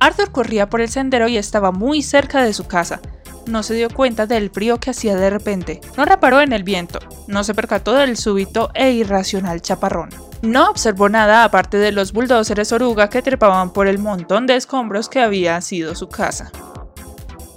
Arthur 0.00 0.32
corría 0.32 0.68
por 0.68 0.82
el 0.82 0.90
sendero 0.90 1.28
y 1.28 1.38
estaba 1.38 1.72
muy 1.72 2.02
cerca 2.02 2.42
de 2.42 2.52
su 2.52 2.66
casa, 2.66 3.00
no 3.46 3.62
se 3.62 3.74
dio 3.74 3.90
cuenta 3.90 4.26
del 4.26 4.50
frío 4.50 4.78
que 4.78 4.90
hacía 4.90 5.16
de 5.16 5.30
repente, 5.30 5.80
no 5.96 6.04
reparó 6.04 6.40
en 6.40 6.52
el 6.52 6.64
viento, 6.64 6.98
no 7.26 7.44
se 7.44 7.54
percató 7.54 7.94
del 7.94 8.16
súbito 8.16 8.70
e 8.74 8.92
irracional 8.92 9.62
chaparrón. 9.62 10.10
No 10.42 10.68
observó 10.68 11.08
nada 11.08 11.44
aparte 11.44 11.78
de 11.78 11.92
los 11.92 12.12
bulldozers 12.12 12.72
oruga 12.72 13.08
que 13.08 13.22
trepaban 13.22 13.72
por 13.72 13.86
el 13.86 13.98
montón 13.98 14.46
de 14.46 14.56
escombros 14.56 15.08
que 15.08 15.20
había 15.20 15.60
sido 15.60 15.94
su 15.94 16.08
casa. 16.08 16.50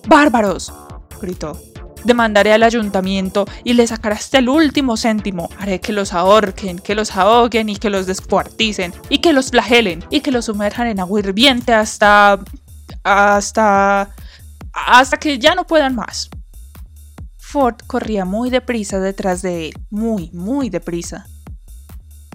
¡Bárbaros! 0.08 0.74
gritó. 1.22 1.60
Demandaré 2.03 2.53
al 2.53 2.63
ayuntamiento 2.63 3.46
y 3.65 3.74
le 3.74 3.86
sacaré 3.86 4.15
hasta 4.15 4.38
el 4.38 4.48
último 4.48 4.96
céntimo. 4.96 5.50
Haré 5.60 5.82
que 5.82 5.91
los 5.91 6.13
ahorquen, 6.13 6.79
que 6.79 6.96
los 6.96 7.17
ahoguen 7.17 7.67
y 7.67 7.75
que 7.75 7.89
los 7.89 8.06
descuarticen, 8.06 8.94
y 9.10 9.17
que 9.17 9.34
los 9.34 9.50
flagelen, 9.50 10.06
y 10.10 10.22
que 10.22 10.32
los 10.32 10.46
sumerjan 10.46 10.88
en 10.88 11.01
agua 11.01 11.20
hirviente 11.20 11.74
hasta... 11.74 12.39
hasta 13.03 14.10
hasta 14.86 15.17
que 15.17 15.39
ya 15.39 15.55
no 15.55 15.65
puedan 15.65 15.96
más. 15.96 16.29
Ford 17.38 17.75
corría 17.88 18.25
muy 18.25 18.50
deprisa 18.50 19.00
detrás 19.00 19.41
de 19.41 19.67
él, 19.67 19.74
muy, 19.89 20.29
muy 20.34 20.69
deprisa. 20.69 21.27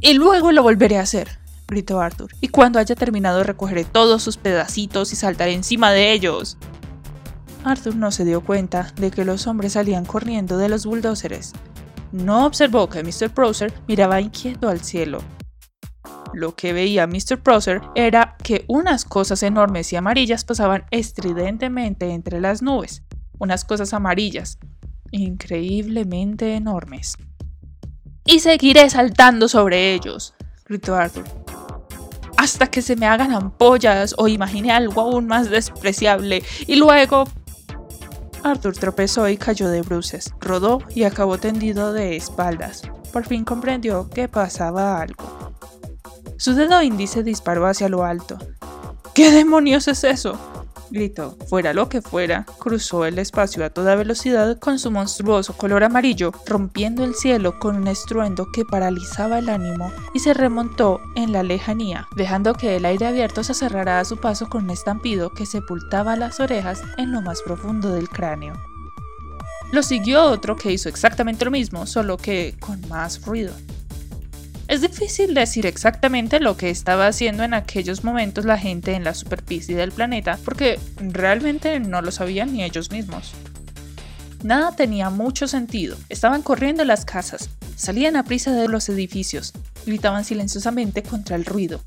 Y 0.01 0.15
luego 0.15 0.53
lo 0.53 0.63
volveré 0.63 0.99
a 0.99 1.03
hacer, 1.03 1.39
gritó 1.69 2.01
Arthur, 2.01 2.33
y 2.41 2.49
cuando 2.49 2.79
haya 2.79 2.95
terminado 2.95 3.45
recogeré 3.45 3.85
todos 3.85 4.23
sus 4.23 4.37
pedacitos 4.37 5.13
y 5.13 5.17
saltaré 5.17 5.53
encima 5.53 5.93
de 5.93 6.13
ellos. 6.13 6.57
Arthur 7.63 7.95
no 7.95 8.11
se 8.11 8.25
dio 8.25 8.41
cuenta 8.41 8.93
de 8.97 9.11
que 9.11 9.25
los 9.25 9.47
hombres 9.47 9.75
salían 9.75 10.05
corriendo 10.05 10.59
de 10.59 10.69
los 10.69 10.87
bulldozers. 10.87 11.53
No 12.11 12.47
observó 12.47 12.89
que 12.89 13.03
Mr. 13.03 13.31
Prosser 13.31 13.73
miraba 13.87 14.21
inquieto 14.21 14.69
al 14.69 14.81
cielo, 14.81 15.23
lo 16.33 16.55
que 16.55 16.73
veía 16.73 17.07
Mr. 17.07 17.43
Prosser 17.43 17.83
era 17.95 18.37
que 18.43 18.65
unas 18.69 19.05
cosas 19.05 19.43
enormes 19.43 19.93
y 19.93 19.97
amarillas 19.97 20.45
pasaban 20.45 20.85
estridentemente 20.91 22.11
entre 22.11 22.41
las 22.41 22.63
nubes, 22.63 23.03
unas 23.39 23.65
cosas 23.65 23.93
amarillas, 23.93 24.59
increíblemente 25.11 26.55
enormes. 26.55 27.17
Y 28.25 28.41
seguiré 28.41 28.89
saltando 28.89 29.49
sobre 29.49 29.95
ellos, 29.95 30.35
gritó 30.65 30.95
Arthur, 30.95 31.25
hasta 32.37 32.69
que 32.69 32.83
se 32.83 32.97
me 32.97 33.07
hagan 33.07 33.33
ampollas 33.33 34.15
o 34.17 34.29
imagine 34.29 34.73
algo 34.73 35.01
aún 35.01 35.27
más 35.27 35.51
despreciable, 35.51 36.43
y 36.67 36.77
luego... 36.77 37.25
Arthur 38.45 38.77
tropezó 38.77 39.29
y 39.29 39.37
cayó 39.37 39.69
de 39.69 39.83
bruces, 39.83 40.35
rodó 40.41 40.83
y 40.93 41.05
acabó 41.05 41.39
tendido 41.39 41.93
de 41.93 42.17
espaldas. 42.17 42.83
Por 43.13 43.25
fin 43.25 43.45
comprendió 43.45 44.11
que 44.11 44.27
pasaba 44.27 45.01
algo. 45.01 45.42
Su 46.43 46.55
dedo 46.55 46.83
índice 46.83 47.23
disparó 47.23 47.69
hacia 47.69 47.89
lo 47.89 48.03
alto. 48.03 48.37
¿Qué 49.15 49.31
demonios 49.31 49.87
es 49.87 50.03
eso? 50.03 50.37
gritó. 50.91 51.39
Fuera 51.49 51.73
lo 51.73 51.89
que 51.89 52.03
fuera, 52.03 52.47
cruzó 52.59 53.05
el 53.05 53.21
espacio 53.21 53.65
a 53.65 53.71
toda 53.71 53.95
velocidad 53.95 54.59
con 54.59 54.81
su 54.81 54.91
monstruoso 54.91 55.57
color 55.57 55.85
amarillo, 55.85 56.33
rompiendo 56.45 57.05
el 57.05 57.15
cielo 57.15 57.61
con 57.61 57.77
un 57.77 57.87
estruendo 57.87 58.51
que 58.51 58.65
paralizaba 58.65 59.39
el 59.39 59.51
ánimo 59.51 59.93
y 60.15 60.19
se 60.19 60.35
remontó 60.35 61.01
en 61.15 61.31
la 61.31 61.45
lejanía, 61.45 62.09
dejando 62.17 62.55
que 62.55 62.75
el 62.75 62.87
aire 62.87 63.07
abierto 63.07 63.45
se 63.45 63.55
cerrara 63.55 64.01
a 64.01 64.05
su 64.05 64.17
paso 64.17 64.49
con 64.49 64.65
un 64.65 64.71
estampido 64.71 65.31
que 65.31 65.47
sepultaba 65.47 66.17
las 66.17 66.41
orejas 66.41 66.83
en 66.97 67.13
lo 67.13 67.23
más 67.23 67.41
profundo 67.43 67.95
del 67.95 68.09
cráneo. 68.09 68.55
Lo 69.71 69.85
siguió 69.85 70.25
otro 70.25 70.57
que 70.57 70.73
hizo 70.73 70.89
exactamente 70.89 71.45
lo 71.45 71.53
mismo, 71.53 71.87
solo 71.87 72.17
que 72.17 72.57
con 72.59 72.81
más 72.89 73.25
ruido. 73.25 73.55
Es 74.73 74.81
difícil 74.81 75.35
decir 75.35 75.67
exactamente 75.67 76.41
lo 76.41 76.57
que 76.57 76.71
estaba 76.71 77.07
haciendo 77.07 77.43
en 77.43 77.53
aquellos 77.53 78.05
momentos 78.05 78.47
la 78.47 78.57
gente 78.57 78.95
en 78.95 79.05
la 79.05 79.13
superficie 79.13 79.77
del 79.77 79.93
planeta 79.93 80.39
porque 80.47 80.81
realmente 80.99 81.79
no 81.79 82.01
lo 82.01 82.11
sabían 82.11 82.55
ni 82.55 82.65
ellos 82.65 82.91
mismos. 82.91 83.33
Nada 84.43 84.75
tenía 84.75 85.11
mucho 85.11 85.47
sentido. 85.47 85.99
Estaban 86.09 86.41
corriendo 86.41 86.87
las 86.87 87.05
casas, 87.05 87.51
salían 87.77 88.17
a 88.17 88.25
prisa 88.25 88.53
de 88.53 88.67
los 88.67 88.89
edificios, 88.89 89.53
gritaban 89.85 90.25
silenciosamente 90.25 91.03
contra 91.03 91.37
el 91.37 91.45
ruido, 91.45 91.83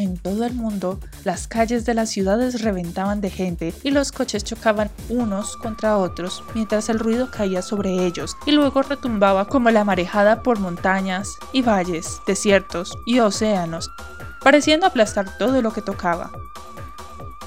en 0.00 0.16
todo 0.16 0.46
el 0.46 0.54
mundo, 0.54 0.98
las 1.24 1.46
calles 1.46 1.84
de 1.84 1.92
las 1.92 2.08
ciudades 2.08 2.62
reventaban 2.62 3.20
de 3.20 3.28
gente 3.28 3.74
y 3.82 3.90
los 3.90 4.12
coches 4.12 4.42
chocaban 4.42 4.90
unos 5.10 5.58
contra 5.58 5.98
otros 5.98 6.42
mientras 6.54 6.88
el 6.88 6.98
ruido 6.98 7.30
caía 7.30 7.60
sobre 7.60 8.06
ellos 8.06 8.34
y 8.46 8.52
luego 8.52 8.82
retumbaba 8.82 9.46
como 9.46 9.70
la 9.70 9.84
marejada 9.84 10.42
por 10.42 10.58
montañas 10.58 11.36
y 11.52 11.60
valles, 11.60 12.20
desiertos 12.26 12.96
y 13.04 13.20
océanos, 13.20 13.90
pareciendo 14.42 14.86
aplastar 14.86 15.36
todo 15.36 15.60
lo 15.60 15.70
que 15.72 15.82
tocaba. 15.82 16.30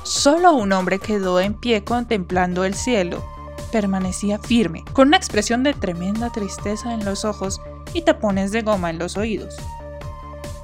Solo 0.04 0.54
un 0.54 0.74
hombre 0.74 1.00
quedó 1.00 1.40
en 1.40 1.56
pie 1.56 1.84
contemplando 1.84 2.66
el 2.66 2.76
cielo. 2.76 3.24
Permanecía 3.72 4.38
firme, 4.38 4.86
con 4.94 5.08
una 5.08 5.18
expresión 5.18 5.64
de 5.64 5.74
tremenda 5.74 6.30
tristeza 6.30 6.94
en 6.94 7.04
los 7.04 7.26
ojos 7.26 7.60
y 7.94 8.04
tapones 8.04 8.52
de 8.52 8.62
goma 8.62 8.92
en 8.92 9.00
los 9.00 9.18
oídos. 9.18 9.56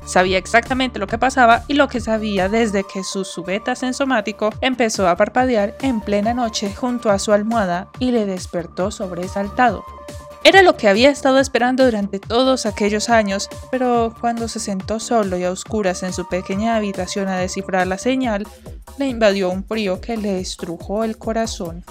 Sabía 0.10 0.40
exactamente 0.40 0.98
lo 0.98 1.06
que 1.06 1.20
pasaba 1.20 1.64
y 1.68 1.76
lo 1.76 1.88
que 1.88 2.00
sabía 2.00 2.50
desde 2.50 2.84
que 2.84 3.04
su 3.04 3.24
subeta 3.24 3.76
sensomático 3.76 4.50
empezó 4.60 5.08
a 5.08 5.16
parpadear 5.16 5.78
en 5.82 6.02
plena 6.02 6.34
noche 6.34 6.74
junto 6.74 7.12
a 7.12 7.20
su 7.20 7.32
almohada 7.32 7.90
y 8.00 8.10
le 8.10 8.26
despertó 8.26 8.90
sobresaltado. 8.90 9.86
Era 10.44 10.64
lo 10.64 10.76
que 10.76 10.88
había 10.88 11.12
estado 11.12 11.38
esperando 11.38 11.86
durante 11.86 12.18
todos 12.18 12.66
aquellos 12.66 13.08
años, 13.10 13.50
pero 13.70 14.16
cuando 14.20 14.48
se 14.48 14.60
sentó 14.60 15.00
solo 15.00 15.38
y 15.38 15.44
a 15.44 15.52
oscuras 15.52 16.02
en 16.02 16.12
su 16.12 16.28
pequeña 16.28 16.76
habitación 16.76 17.28
a 17.28 17.38
descifrar 17.38 17.86
la 17.86 18.00
señal, 18.00 18.48
le 18.98 19.06
invadió 19.06 19.52
un 19.52 19.64
frío 19.64 20.02
que 20.02 20.18
le 20.18 20.40
estrujó 20.40 21.04
el 21.04 21.20
corazón. 21.20 21.86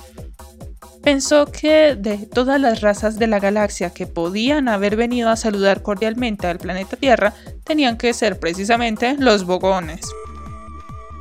Pensó 1.02 1.46
que 1.46 1.96
de 1.96 2.26
todas 2.26 2.60
las 2.60 2.80
razas 2.80 3.18
de 3.18 3.26
la 3.26 3.40
galaxia 3.40 3.90
que 3.90 4.06
podían 4.06 4.68
haber 4.68 4.96
venido 4.96 5.30
a 5.30 5.36
saludar 5.36 5.82
cordialmente 5.82 6.46
al 6.46 6.58
planeta 6.58 6.96
Tierra, 6.96 7.34
tenían 7.64 7.96
que 7.96 8.12
ser 8.12 8.38
precisamente 8.38 9.16
los 9.18 9.44
bogones. 9.44 10.00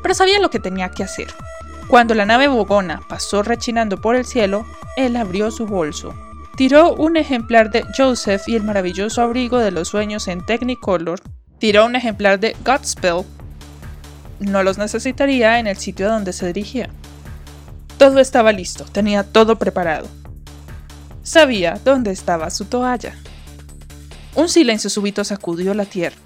Pero 0.02 0.14
sabía 0.14 0.40
lo 0.40 0.50
que 0.50 0.60
tenía 0.60 0.90
que 0.90 1.04
hacer. 1.04 1.28
Cuando 1.88 2.14
la 2.16 2.26
nave 2.26 2.48
bogona 2.48 3.02
pasó 3.08 3.44
rechinando 3.44 4.02
por 4.02 4.16
el 4.16 4.26
cielo, 4.26 4.66
él 4.98 5.16
abrió 5.16 5.52
su 5.52 5.66
bolso 5.66 6.14
Tiró 6.58 6.96
un 6.96 7.18
ejemplar 7.18 7.70
de 7.70 7.86
Joseph 7.96 8.42
y 8.48 8.56
el 8.56 8.64
maravilloso 8.64 9.22
abrigo 9.22 9.60
de 9.60 9.70
los 9.70 9.90
sueños 9.90 10.28
en 10.28 10.44
Technicolor. 10.44 11.22
Tiró 11.60 11.86
un 11.86 11.96
ejemplar 11.96 12.40
de 12.40 12.56
Godspell. 12.66 13.26
No 14.40 14.64
los 14.64 14.80
necesitaría 14.80 15.60
en 15.60 15.68
el 15.68 15.78
sitio 15.78 16.08
a 16.08 16.14
donde 16.14 16.34
se 16.34 16.48
dirigía. 16.48 16.90
Todo 17.98 18.20
estaba 18.20 18.52
listo, 18.52 18.86
tenía 18.86 19.24
todo 19.24 19.58
preparado. 19.58 20.08
Sabía 21.24 21.80
dónde 21.84 22.12
estaba 22.12 22.50
su 22.50 22.66
toalla. 22.66 23.16
Un 24.36 24.50
silencio 24.50 24.90
súbito 24.90 25.24
sacudió 25.24 25.74
la 25.74 25.86
tierra. 25.86 26.18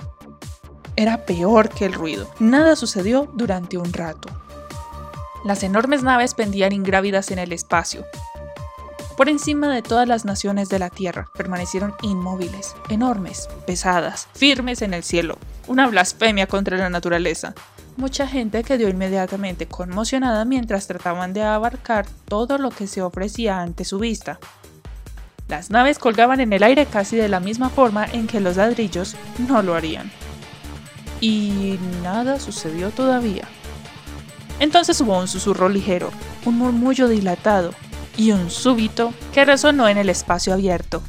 Era 0.96 1.26
peor 1.26 1.70
que 1.70 1.86
el 1.86 1.94
ruido. 1.94 2.30
Nada 2.40 2.76
sucedió 2.76 3.32
durante 3.36 3.78
un 3.78 3.94
rato. 3.94 4.30
Las 5.46 5.64
enormes 5.64 6.04
naves 6.04 6.34
pendían 6.36 6.74
ingrávidas 6.74 7.32
en 7.32 7.40
el 7.40 7.54
espacio, 7.54 8.06
por 9.22 9.30
encima 9.30 9.72
de 9.72 9.84
todas 9.84 10.08
las 10.08 10.26
naciones 10.26 10.70
de 10.70 10.80
la 10.80 10.90
tierra, 10.90 11.30
permanecieron 11.36 11.94
inmóviles, 12.02 12.76
enormes, 12.90 13.50
pesadas, 13.68 14.28
firmes 14.34 14.82
en 14.82 14.96
el 14.96 15.04
cielo, 15.04 15.38
una 15.72 15.88
blasfemia 15.88 16.48
contra 16.48 16.78
la 16.78 16.90
naturaleza. 16.90 17.54
Mucha 17.96 18.28
gente 18.28 18.64
quedó 18.64 18.90
inmediatamente 18.90 19.68
conmocionada 19.68 20.44
mientras 20.46 20.86
trataban 20.88 21.34
de 21.34 21.44
abarcar 21.44 22.06
todo 22.26 22.58
lo 22.58 22.72
que 22.72 22.88
se 22.88 23.02
ofrecía 23.02 23.62
ante 23.62 23.86
su 23.86 23.98
vista. 23.98 24.40
Las 25.48 25.70
naves 25.70 25.98
colgaban 25.98 26.40
en 26.42 26.54
el 26.54 26.64
aire 26.64 26.86
casi 26.86 27.16
de 27.16 27.30
la 27.30 27.40
misma 27.40 27.70
forma 27.70 28.06
en 28.06 28.28
que 28.28 28.40
los 28.40 28.58
ladrillos 28.58 29.16
no 29.48 29.62
lo 29.62 29.76
harían. 29.76 30.12
Y 31.22 31.80
nada 32.04 32.40
sucedió 32.40 32.90
todavía. 32.90 33.48
Entonces 34.60 35.00
hubo 35.02 35.18
un 35.18 35.28
susurro 35.28 35.70
ligero, 35.70 36.12
un 36.46 36.58
murmullo 36.58 37.08
dilatado, 37.08 37.74
y 38.18 38.32
un 38.32 38.50
súbito 38.50 39.14
que 39.34 39.46
resonó 39.46 39.88
en 39.88 39.98
el 39.98 40.10
espacio 40.10 40.54
abierto. 40.54 41.02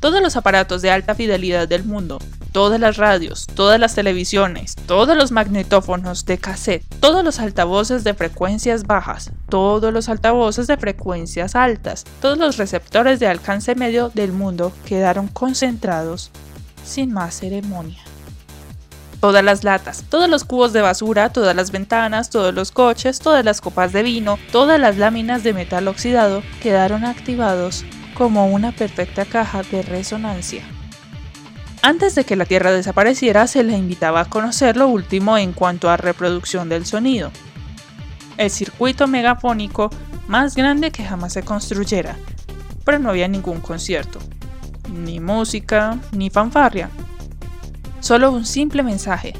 Todos 0.00 0.20
los 0.20 0.36
aparatos 0.36 0.82
de 0.82 0.90
alta 0.90 1.14
fidelidad 1.14 1.66
del 1.66 1.84
mundo, 1.84 2.18
todas 2.56 2.80
las 2.80 2.96
radios, 2.96 3.46
todas 3.54 3.78
las 3.78 3.94
televisiones, 3.94 4.76
todos 4.86 5.14
los 5.14 5.30
magnetófonos 5.30 6.24
de 6.24 6.38
cassette, 6.38 6.82
todos 7.00 7.22
los 7.22 7.38
altavoces 7.38 8.02
de 8.02 8.14
frecuencias 8.14 8.84
bajas, 8.84 9.30
todos 9.50 9.92
los 9.92 10.08
altavoces 10.08 10.66
de 10.66 10.78
frecuencias 10.78 11.54
altas, 11.54 12.04
todos 12.22 12.38
los 12.38 12.56
receptores 12.56 13.20
de 13.20 13.26
alcance 13.26 13.74
medio 13.74 14.08
del 14.08 14.32
mundo 14.32 14.72
quedaron 14.86 15.28
concentrados 15.28 16.30
sin 16.82 17.12
más 17.12 17.34
ceremonia 17.34 18.02
todas 19.20 19.44
las 19.44 19.62
latas, 19.62 20.04
todos 20.08 20.30
los 20.30 20.44
cubos 20.44 20.72
de 20.72 20.80
basura, 20.80 21.30
todas 21.30 21.54
las 21.54 21.72
ventanas, 21.72 22.30
todos 22.30 22.54
los 22.54 22.70
coches, 22.70 23.18
todas 23.18 23.44
las 23.44 23.60
copas 23.60 23.92
de 23.92 24.02
vino, 24.02 24.38
todas 24.50 24.80
las 24.80 24.96
láminas 24.96 25.42
de 25.42 25.52
metal 25.52 25.88
oxidado 25.88 26.42
quedaron 26.62 27.04
activados 27.04 27.84
como 28.14 28.46
una 28.46 28.72
perfecta 28.72 29.26
caja 29.26 29.62
de 29.62 29.82
resonancia. 29.82 30.62
Antes 31.86 32.16
de 32.16 32.24
que 32.24 32.34
la 32.34 32.46
Tierra 32.46 32.72
desapareciera, 32.72 33.46
se 33.46 33.62
le 33.62 33.78
invitaba 33.78 34.22
a 34.22 34.24
conocer 34.24 34.76
lo 34.76 34.88
último 34.88 35.38
en 35.38 35.52
cuanto 35.52 35.88
a 35.88 35.96
reproducción 35.96 36.68
del 36.68 36.84
sonido. 36.84 37.30
El 38.36 38.50
circuito 38.50 39.06
megafónico 39.06 39.90
más 40.26 40.56
grande 40.56 40.90
que 40.90 41.04
jamás 41.04 41.34
se 41.34 41.44
construyera, 41.44 42.16
pero 42.84 42.98
no 42.98 43.10
había 43.10 43.28
ningún 43.28 43.60
concierto, 43.60 44.18
ni 44.92 45.20
música, 45.20 45.96
ni 46.10 46.28
fanfarria, 46.28 46.90
solo 48.00 48.32
un 48.32 48.46
simple 48.46 48.82
mensaje. 48.82 49.34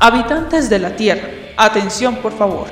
Habitantes 0.00 0.68
de 0.68 0.80
la 0.80 0.96
Tierra, 0.96 1.28
atención 1.56 2.16
por 2.16 2.36
favor. 2.36 2.66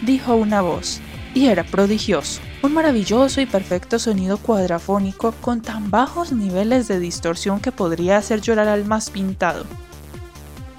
Dijo 0.00 0.34
una 0.34 0.62
voz, 0.62 0.98
y 1.34 1.48
era 1.48 1.62
prodigioso. 1.62 2.40
Un 2.64 2.72
maravilloso 2.72 3.42
y 3.42 3.46
perfecto 3.46 3.98
sonido 3.98 4.38
cuadrafónico 4.38 5.32
con 5.42 5.60
tan 5.60 5.90
bajos 5.90 6.32
niveles 6.32 6.88
de 6.88 6.98
distorsión 6.98 7.60
que 7.60 7.72
podría 7.72 8.16
hacer 8.16 8.40
llorar 8.40 8.68
al 8.68 8.86
más 8.86 9.10
pintado. 9.10 9.66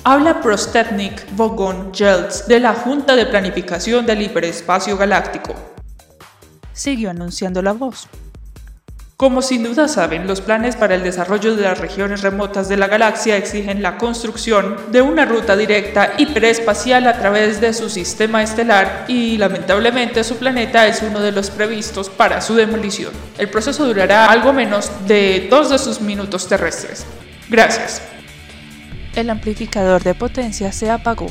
Habla 0.03 0.41
Prostetnik 0.41 1.35
Vogon 1.35 1.93
Jeltz 1.93 2.47
de 2.47 2.59
la 2.59 2.73
Junta 2.73 3.15
de 3.15 3.27
Planificación 3.27 4.03
del 4.07 4.23
Hiperespacio 4.23 4.97
Galáctico. 4.97 5.53
Siguió 6.73 7.11
anunciando 7.11 7.61
la 7.61 7.73
voz. 7.73 8.07
Como 9.17 9.41
sin 9.41 9.63
duda 9.63 9.87
saben, 9.87 10.27
los 10.27 10.41
planes 10.41 10.75
para 10.75 10.93
el 10.93 11.01
desarrollo 11.01 11.55
de 11.55 11.61
las 11.61 11.79
regiones 11.79 12.21
remotas 12.21 12.67
de 12.67 12.75
la 12.75 12.89
galaxia 12.89 13.37
exigen 13.37 13.81
la 13.81 13.97
construcción 13.97 14.75
de 14.91 15.01
una 15.01 15.23
ruta 15.23 15.55
directa 15.55 16.15
hiperespacial 16.17 17.07
a 17.07 17.17
través 17.17 17.61
de 17.61 17.73
su 17.73 17.89
sistema 17.89 18.43
estelar 18.43 19.05
y 19.07 19.37
lamentablemente 19.37 20.25
su 20.25 20.35
planeta 20.35 20.85
es 20.87 21.01
uno 21.01 21.21
de 21.21 21.31
los 21.31 21.49
previstos 21.49 22.09
para 22.09 22.41
su 22.41 22.55
demolición. 22.55 23.13
El 23.37 23.49
proceso 23.49 23.85
durará 23.85 24.29
algo 24.29 24.51
menos 24.51 24.91
de 25.07 25.47
dos 25.49 25.69
de 25.69 25.79
sus 25.79 26.01
minutos 26.01 26.49
terrestres. 26.49 27.05
Gracias. 27.49 28.01
El 29.15 29.29
amplificador 29.29 30.03
de 30.03 30.13
potencia 30.13 30.73
se 30.73 30.89
apagó. 30.91 31.27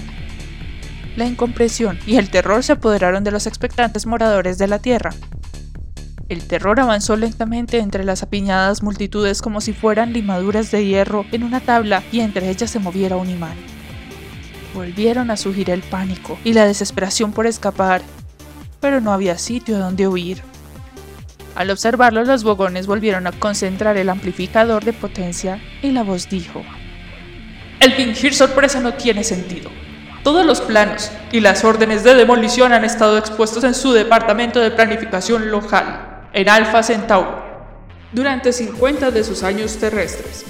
La 1.16 1.26
incompresión 1.26 1.98
y 2.06 2.16
el 2.16 2.30
terror 2.30 2.64
se 2.64 2.72
apoderaron 2.72 3.24
de 3.24 3.30
los 3.30 3.46
expectantes 3.46 4.06
moradores 4.06 4.56
de 4.56 4.68
la 4.68 4.78
Tierra. 4.78 5.10
El 6.30 6.46
terror 6.46 6.80
avanzó 6.80 7.16
lentamente 7.16 7.78
entre 7.78 8.02
las 8.02 8.22
apiñadas 8.22 8.82
multitudes 8.82 9.42
como 9.42 9.60
si 9.60 9.74
fueran 9.74 10.14
limaduras 10.14 10.70
de 10.70 10.86
hierro 10.86 11.26
en 11.32 11.44
una 11.44 11.60
tabla 11.60 12.02
y 12.12 12.20
entre 12.20 12.48
ellas 12.48 12.70
se 12.70 12.78
moviera 12.78 13.16
un 13.16 13.28
imán. 13.28 13.56
Volvieron 14.72 15.30
a 15.30 15.36
surgir 15.36 15.68
el 15.68 15.82
pánico 15.82 16.38
y 16.42 16.54
la 16.54 16.66
desesperación 16.66 17.32
por 17.32 17.46
escapar, 17.46 18.00
pero 18.80 19.02
no 19.02 19.12
había 19.12 19.36
sitio 19.36 19.78
donde 19.78 20.08
huir. 20.08 20.40
Al 21.56 21.70
observarlo, 21.70 22.24
los 22.24 22.42
bogones 22.42 22.86
volvieron 22.86 23.26
a 23.26 23.32
concentrar 23.32 23.98
el 23.98 24.08
amplificador 24.08 24.82
de 24.82 24.94
potencia 24.94 25.60
y 25.82 25.92
la 25.92 26.02
voz 26.02 26.30
dijo: 26.30 26.62
El 27.80 27.92
fingir 27.92 28.34
sorpresa 28.34 28.80
no 28.80 28.94
tiene 28.94 29.24
sentido. 29.24 29.70
Todos 30.24 30.46
los 30.46 30.62
planos 30.62 31.10
y 31.32 31.40
las 31.40 31.64
órdenes 31.64 32.02
de 32.02 32.14
demolición 32.14 32.72
han 32.72 32.84
estado 32.84 33.18
expuestos 33.18 33.62
en 33.62 33.74
su 33.74 33.92
departamento 33.92 34.58
de 34.58 34.70
planificación 34.70 35.50
local 35.50 36.13
en 36.34 36.48
Alpha 36.48 36.82
Centauro 36.82 37.42
durante 38.12 38.52
50 38.52 39.12
de 39.12 39.24
sus 39.24 39.42
años 39.42 39.76
terrestres. 39.76 40.44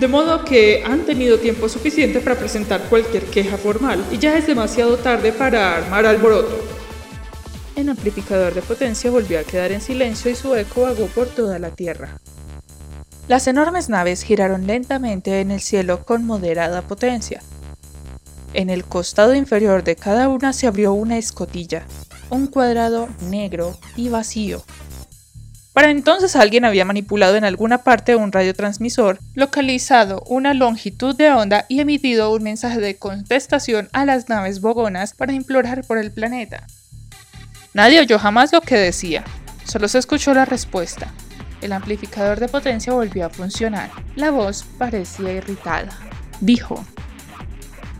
De 0.00 0.08
modo 0.08 0.44
que 0.44 0.82
han 0.86 1.04
tenido 1.04 1.38
tiempo 1.38 1.68
suficiente 1.68 2.20
para 2.20 2.36
presentar 2.36 2.82
cualquier 2.88 3.24
queja 3.24 3.58
formal 3.58 4.04
y 4.10 4.18
ya 4.18 4.36
es 4.38 4.46
demasiado 4.46 4.96
tarde 4.96 5.32
para 5.32 5.76
armar 5.76 6.06
alboroto. 6.06 6.58
El 7.76 7.90
amplificador 7.90 8.54
de 8.54 8.62
potencia 8.62 9.10
volvió 9.10 9.38
a 9.38 9.44
quedar 9.44 9.70
en 9.72 9.80
silencio 9.80 10.30
y 10.30 10.34
su 10.34 10.54
eco 10.54 10.82
vagó 10.82 11.06
por 11.06 11.26
toda 11.28 11.58
la 11.58 11.70
Tierra. 11.70 12.18
Las 13.28 13.46
enormes 13.46 13.88
naves 13.88 14.22
giraron 14.22 14.66
lentamente 14.66 15.40
en 15.40 15.50
el 15.50 15.60
cielo 15.60 16.04
con 16.04 16.24
moderada 16.24 16.82
potencia. 16.82 17.42
En 18.54 18.70
el 18.70 18.84
costado 18.84 19.34
inferior 19.34 19.84
de 19.84 19.96
cada 19.96 20.28
una 20.28 20.54
se 20.54 20.66
abrió 20.66 20.94
una 20.94 21.18
escotilla, 21.18 21.84
un 22.30 22.46
cuadrado 22.46 23.08
negro 23.28 23.76
y 23.96 24.08
vacío, 24.08 24.62
para 25.78 25.92
entonces 25.92 26.34
alguien 26.34 26.64
había 26.64 26.84
manipulado 26.84 27.36
en 27.36 27.44
alguna 27.44 27.84
parte 27.84 28.16
un 28.16 28.32
radiotransmisor, 28.32 29.20
localizado 29.34 30.24
una 30.26 30.52
longitud 30.52 31.14
de 31.14 31.30
onda 31.30 31.66
y 31.68 31.78
emitido 31.78 32.34
un 32.34 32.42
mensaje 32.42 32.80
de 32.80 32.96
contestación 32.96 33.88
a 33.92 34.04
las 34.04 34.28
naves 34.28 34.60
bogonas 34.60 35.14
para 35.14 35.34
implorar 35.34 35.86
por 35.86 35.98
el 35.98 36.10
planeta. 36.10 36.66
Nadie 37.74 38.00
oyó 38.00 38.18
jamás 38.18 38.52
lo 38.52 38.60
que 38.60 38.74
decía, 38.74 39.22
solo 39.62 39.86
se 39.86 40.00
escuchó 40.00 40.34
la 40.34 40.46
respuesta. 40.46 41.12
El 41.60 41.72
amplificador 41.72 42.40
de 42.40 42.48
potencia 42.48 42.92
volvió 42.92 43.26
a 43.26 43.30
funcionar. 43.30 43.88
La 44.16 44.32
voz 44.32 44.64
parecía 44.78 45.30
irritada. 45.30 45.96
Dijo, 46.40 46.84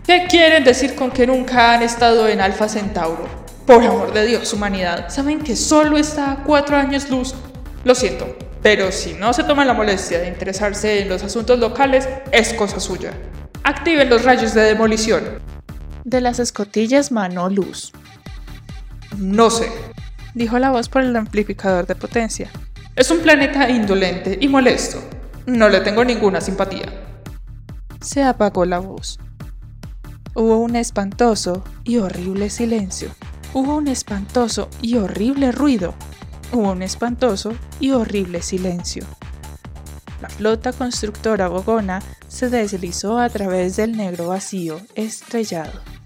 ¿Qué 0.04 0.26
quieren 0.28 0.64
decir 0.64 0.96
con 0.96 1.12
que 1.12 1.28
nunca 1.28 1.74
han 1.74 1.84
estado 1.84 2.26
en 2.26 2.40
Alfa 2.40 2.68
Centauro? 2.68 3.46
Por 3.68 3.84
amor 3.84 4.12
de 4.12 4.26
Dios, 4.26 4.52
humanidad, 4.52 5.10
saben 5.10 5.38
que 5.38 5.54
solo 5.54 5.96
está 5.96 6.32
a 6.32 6.42
cuatro 6.42 6.74
años 6.74 7.08
luz 7.10 7.34
lo 7.84 7.94
siento, 7.94 8.36
pero 8.62 8.90
si 8.92 9.14
no 9.14 9.32
se 9.32 9.44
toma 9.44 9.64
la 9.64 9.72
molestia 9.72 10.18
de 10.18 10.28
interesarse 10.28 11.00
en 11.00 11.08
los 11.08 11.22
asuntos 11.22 11.58
locales, 11.58 12.08
es 12.32 12.52
cosa 12.54 12.80
suya. 12.80 13.12
Activen 13.64 14.10
los 14.10 14.24
rayos 14.24 14.54
de 14.54 14.62
demolición. 14.62 15.40
De 16.04 16.20
las 16.20 16.38
escotillas 16.38 17.12
manó 17.12 17.50
luz. 17.50 17.92
No 19.16 19.50
sé, 19.50 19.70
dijo 20.34 20.58
la 20.58 20.70
voz 20.70 20.88
por 20.88 21.02
el 21.02 21.14
amplificador 21.16 21.86
de 21.86 21.94
potencia. 21.94 22.50
Es 22.96 23.10
un 23.10 23.18
planeta 23.18 23.68
indolente 23.70 24.38
y 24.40 24.48
molesto. 24.48 25.00
No 25.46 25.68
le 25.68 25.80
tengo 25.80 26.04
ninguna 26.04 26.40
simpatía. 26.40 26.86
Se 28.00 28.22
apagó 28.22 28.64
la 28.64 28.80
voz. 28.80 29.18
Hubo 30.34 30.58
un 30.58 30.76
espantoso 30.76 31.64
y 31.84 31.98
horrible 31.98 32.50
silencio. 32.50 33.10
Hubo 33.54 33.76
un 33.76 33.88
espantoso 33.88 34.68
y 34.82 34.96
horrible 34.96 35.52
ruido. 35.52 35.94
Hubo 36.52 36.72
un 36.72 36.82
espantoso 36.82 37.54
y 37.78 37.90
horrible 37.90 38.42
silencio. 38.42 39.04
La 40.22 40.28
flota 40.28 40.72
constructora 40.72 41.48
bogona 41.48 42.02
se 42.26 42.48
deslizó 42.48 43.18
a 43.18 43.28
través 43.28 43.76
del 43.76 43.96
negro 43.96 44.28
vacío 44.28 44.80
estrellado. 44.94 45.97